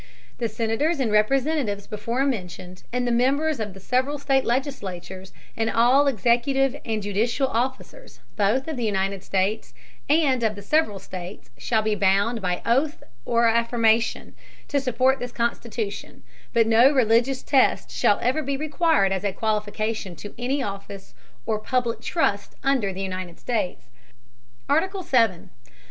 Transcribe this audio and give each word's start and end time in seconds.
The 0.39 0.49
Senators 0.49 0.99
and 0.99 1.11
Representatives 1.11 1.85
before 1.85 2.25
mentioned, 2.25 2.81
and 2.91 3.05
the 3.05 3.11
Members 3.11 3.59
of 3.59 3.75
the 3.75 3.79
several 3.79 4.17
State 4.17 4.45
Legislatures, 4.45 5.31
and 5.55 5.69
all 5.69 6.07
executive 6.07 6.75
and 6.83 7.03
judicial 7.03 7.47
Officers, 7.49 8.19
both 8.35 8.67
of 8.67 8.77
the 8.77 8.83
United 8.83 9.23
States 9.23 9.75
and 10.09 10.41
of 10.41 10.55
the 10.55 10.63
several 10.63 10.97
States, 10.97 11.51
shall 11.55 11.83
be 11.83 11.93
bound 11.93 12.41
by 12.41 12.63
Oath 12.65 13.03
or 13.25 13.45
Affirmation, 13.47 14.33
to 14.69 14.79
support 14.79 15.19
this 15.19 15.31
Constitution; 15.31 16.23
but 16.51 16.65
no 16.65 16.91
religious 16.91 17.43
Test 17.43 17.91
shall 17.91 18.17
ever 18.23 18.41
be 18.41 18.57
required 18.57 19.11
as 19.11 19.23
a 19.23 19.31
Qualification 19.31 20.15
to 20.15 20.33
any 20.35 20.63
Office 20.63 21.13
or 21.45 21.59
public 21.59 22.01
Trust 22.01 22.55
under 22.63 22.91
the 22.91 23.03
United 23.03 23.39
States. 23.39 23.85
ARTICLE. 24.67 25.03
VII. 25.03 25.49